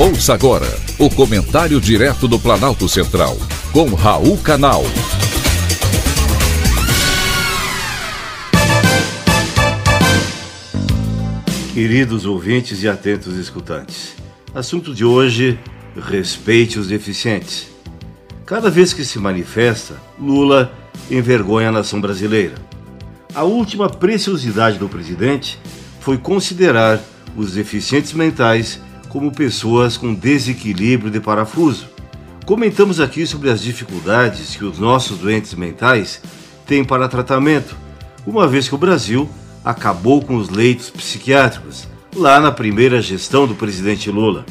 Ouça 0.00 0.32
agora 0.32 0.68
o 0.96 1.10
comentário 1.10 1.80
direto 1.80 2.28
do 2.28 2.38
Planalto 2.38 2.88
Central, 2.88 3.36
com 3.72 3.92
Raul 3.94 4.38
Canal. 4.38 4.84
Queridos 11.74 12.24
ouvintes 12.24 12.80
e 12.84 12.88
atentos 12.88 13.34
escutantes, 13.34 14.14
assunto 14.54 14.94
de 14.94 15.04
hoje: 15.04 15.58
respeite 15.96 16.78
os 16.78 16.86
deficientes. 16.86 17.66
Cada 18.46 18.70
vez 18.70 18.92
que 18.92 19.04
se 19.04 19.18
manifesta, 19.18 19.96
Lula 20.16 20.72
envergonha 21.10 21.70
a 21.70 21.72
nação 21.72 22.00
brasileira. 22.00 22.54
A 23.34 23.42
última 23.42 23.90
preciosidade 23.90 24.78
do 24.78 24.88
presidente 24.88 25.58
foi 25.98 26.16
considerar 26.16 27.00
os 27.36 27.54
deficientes 27.54 28.12
mentais 28.12 28.78
como 29.18 29.32
pessoas 29.32 29.96
com 29.96 30.14
desequilíbrio 30.14 31.10
de 31.10 31.18
parafuso. 31.18 31.88
Comentamos 32.46 33.00
aqui 33.00 33.26
sobre 33.26 33.50
as 33.50 33.60
dificuldades 33.60 34.54
que 34.54 34.64
os 34.64 34.78
nossos 34.78 35.18
doentes 35.18 35.54
mentais 35.54 36.22
têm 36.64 36.84
para 36.84 37.08
tratamento, 37.08 37.76
uma 38.24 38.46
vez 38.46 38.68
que 38.68 38.76
o 38.76 38.78
Brasil 38.78 39.28
acabou 39.64 40.22
com 40.22 40.36
os 40.36 40.48
leitos 40.48 40.88
psiquiátricos 40.88 41.88
lá 42.14 42.38
na 42.38 42.52
primeira 42.52 43.02
gestão 43.02 43.44
do 43.44 43.56
presidente 43.56 44.08
Lula. 44.08 44.46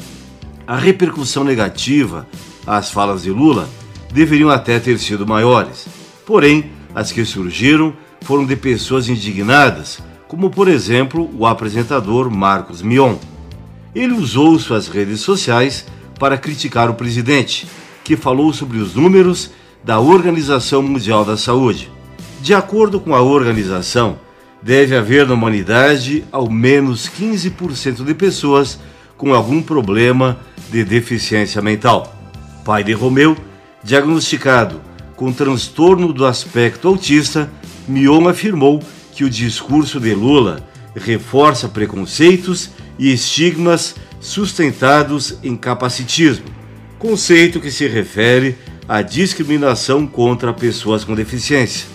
A 0.66 0.76
repercussão 0.76 1.44
negativa 1.44 2.28
às 2.66 2.90
falas 2.90 3.22
de 3.22 3.30
Lula 3.30 3.66
deveriam 4.12 4.50
até 4.50 4.78
ter 4.78 4.98
sido 4.98 5.26
maiores, 5.26 5.86
porém, 6.26 6.72
as 6.94 7.10
que 7.10 7.24
surgiram 7.24 7.94
foram 8.20 8.44
de 8.44 8.54
pessoas 8.54 9.08
indignadas, 9.08 9.98
como 10.28 10.50
por 10.50 10.68
exemplo 10.68 11.30
o 11.38 11.46
apresentador 11.46 12.30
Marcos 12.30 12.82
Mion 12.82 13.16
ele 13.94 14.12
usou 14.12 14.58
suas 14.58 14.88
redes 14.88 15.20
sociais 15.20 15.86
para 16.18 16.36
criticar 16.36 16.90
o 16.90 16.94
presidente, 16.94 17.66
que 18.04 18.16
falou 18.16 18.52
sobre 18.52 18.78
os 18.78 18.94
números 18.94 19.50
da 19.84 20.00
Organização 20.00 20.82
Mundial 20.82 21.24
da 21.24 21.36
Saúde. 21.36 21.90
De 22.40 22.54
acordo 22.54 23.00
com 23.00 23.14
a 23.14 23.22
organização, 23.22 24.18
deve 24.62 24.96
haver 24.96 25.26
na 25.26 25.34
humanidade 25.34 26.24
ao 26.32 26.50
menos 26.50 27.08
15% 27.08 28.04
de 28.04 28.14
pessoas 28.14 28.78
com 29.16 29.34
algum 29.34 29.62
problema 29.62 30.38
de 30.70 30.84
deficiência 30.84 31.60
mental. 31.62 32.14
Pai 32.64 32.84
de 32.84 32.92
Romeu, 32.92 33.36
diagnosticado 33.82 34.80
com 35.16 35.32
transtorno 35.32 36.12
do 36.12 36.24
aspecto 36.24 36.86
autista, 36.86 37.50
Mion 37.88 38.28
afirmou 38.28 38.80
que 39.12 39.24
o 39.24 39.30
discurso 39.30 39.98
de 39.98 40.14
Lula 40.14 40.62
reforça 40.94 41.68
preconceitos 41.68 42.70
e 42.98 43.12
estigmas 43.12 43.94
sustentados 44.20 45.38
em 45.42 45.56
capacitismo, 45.56 46.46
conceito 46.98 47.60
que 47.60 47.70
se 47.70 47.86
refere 47.86 48.56
à 48.88 49.02
discriminação 49.02 50.06
contra 50.06 50.52
pessoas 50.52 51.04
com 51.04 51.14
deficiência. 51.14 51.86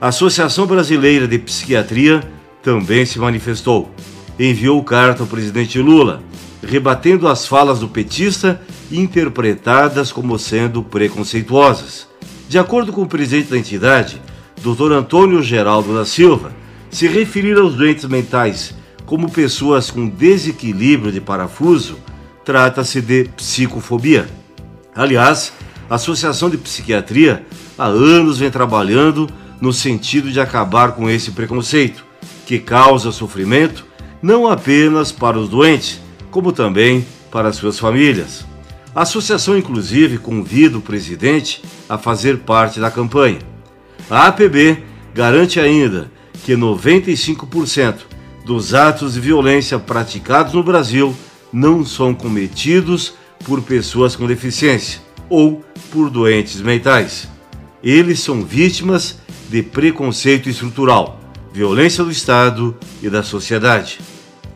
A 0.00 0.08
Associação 0.08 0.66
Brasileira 0.66 1.28
de 1.28 1.38
Psiquiatria 1.38 2.22
também 2.62 3.04
se 3.04 3.18
manifestou. 3.18 3.90
Enviou 4.38 4.82
carta 4.82 5.22
ao 5.22 5.28
presidente 5.28 5.78
Lula, 5.78 6.22
rebatendo 6.66 7.28
as 7.28 7.46
falas 7.46 7.78
do 7.78 7.88
petista 7.88 8.60
interpretadas 8.90 10.10
como 10.10 10.38
sendo 10.38 10.82
preconceituosas. 10.82 12.08
De 12.48 12.58
acordo 12.58 12.92
com 12.92 13.02
o 13.02 13.06
presidente 13.06 13.50
da 13.50 13.58
entidade, 13.58 14.20
Dr. 14.62 14.92
Antônio 14.92 15.42
Geraldo 15.42 15.94
da 15.94 16.04
Silva, 16.04 16.52
se 16.90 17.06
referir 17.06 17.56
aos 17.56 17.74
doentes 17.74 18.04
mentais 18.06 18.74
como 19.10 19.28
pessoas 19.28 19.90
com 19.90 20.08
desequilíbrio 20.08 21.10
de 21.10 21.20
parafuso, 21.20 21.98
trata-se 22.44 23.00
de 23.00 23.24
psicofobia. 23.36 24.28
Aliás, 24.94 25.52
a 25.90 25.96
Associação 25.96 26.48
de 26.48 26.56
Psiquiatria 26.56 27.44
há 27.76 27.86
anos 27.86 28.38
vem 28.38 28.52
trabalhando 28.52 29.28
no 29.60 29.72
sentido 29.72 30.30
de 30.30 30.38
acabar 30.38 30.92
com 30.92 31.10
esse 31.10 31.32
preconceito, 31.32 32.06
que 32.46 32.60
causa 32.60 33.10
sofrimento 33.10 33.84
não 34.22 34.48
apenas 34.48 35.10
para 35.10 35.36
os 35.36 35.48
doentes, 35.48 36.00
como 36.30 36.52
também 36.52 37.04
para 37.32 37.52
suas 37.52 37.80
famílias. 37.80 38.46
A 38.94 39.02
associação, 39.02 39.58
inclusive, 39.58 40.18
convida 40.18 40.78
o 40.78 40.82
presidente 40.82 41.60
a 41.88 41.98
fazer 41.98 42.38
parte 42.38 42.78
da 42.78 42.92
campanha. 42.92 43.40
A 44.08 44.28
APB 44.28 44.84
garante 45.12 45.58
ainda 45.58 46.08
que 46.44 46.52
95% 46.52 48.09
dos 48.44 48.74
atos 48.74 49.14
de 49.14 49.20
violência 49.20 49.78
praticados 49.78 50.54
no 50.54 50.62
Brasil 50.62 51.14
não 51.52 51.84
são 51.84 52.14
cometidos 52.14 53.14
por 53.44 53.62
pessoas 53.62 54.14
com 54.16 54.26
deficiência 54.26 55.00
ou 55.28 55.64
por 55.90 56.10
doentes 56.10 56.60
mentais. 56.60 57.28
Eles 57.82 58.20
são 58.20 58.42
vítimas 58.42 59.18
de 59.48 59.62
preconceito 59.62 60.48
estrutural, 60.48 61.20
violência 61.52 62.04
do 62.04 62.10
Estado 62.10 62.76
e 63.02 63.08
da 63.08 63.22
sociedade. 63.22 63.98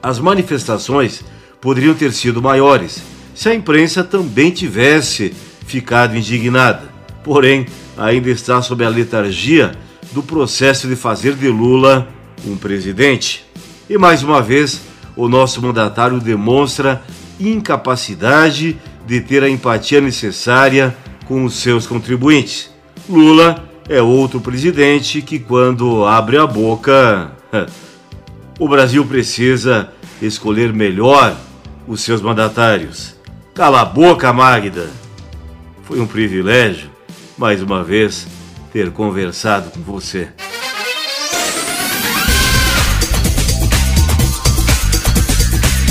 As 0.02 0.18
manifestações 0.18 1.24
poderiam 1.60 1.94
ter 1.94 2.12
sido 2.12 2.42
maiores 2.42 3.02
se 3.34 3.48
a 3.48 3.54
imprensa 3.54 4.04
também 4.04 4.50
tivesse 4.50 5.34
ficado 5.66 6.16
indignada. 6.16 6.92
Porém, 7.24 7.66
ainda 7.96 8.30
está 8.30 8.60
sob 8.62 8.84
a 8.84 8.88
letargia 8.88 9.72
do 10.12 10.22
processo 10.22 10.86
de 10.86 10.94
fazer 10.94 11.34
de 11.34 11.48
Lula 11.48 12.06
um 12.46 12.56
presidente. 12.56 13.44
E 13.88 13.98
mais 13.98 14.22
uma 14.22 14.40
vez, 14.40 14.80
o 15.14 15.28
nosso 15.28 15.60
mandatário 15.60 16.18
demonstra 16.18 17.02
incapacidade 17.38 18.78
de 19.06 19.20
ter 19.20 19.42
a 19.42 19.48
empatia 19.48 20.00
necessária 20.00 20.96
com 21.26 21.44
os 21.44 21.54
seus 21.54 21.86
contribuintes. 21.86 22.70
Lula 23.08 23.68
é 23.88 24.00
outro 24.00 24.40
presidente 24.40 25.20
que, 25.20 25.38
quando 25.38 26.04
abre 26.06 26.38
a 26.38 26.46
boca, 26.46 27.32
o 28.58 28.68
Brasil 28.68 29.04
precisa 29.04 29.90
escolher 30.22 30.72
melhor 30.72 31.36
os 31.86 32.00
seus 32.00 32.22
mandatários. 32.22 33.14
Cala 33.54 33.82
a 33.82 33.84
boca, 33.84 34.32
Magda! 34.32 34.88
Foi 35.82 36.00
um 36.00 36.06
privilégio, 36.06 36.90
mais 37.36 37.60
uma 37.60 37.84
vez, 37.84 38.26
ter 38.72 38.90
conversado 38.90 39.70
com 39.70 39.80
você. 39.80 40.30